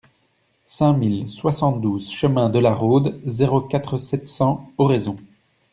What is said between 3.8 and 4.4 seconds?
sept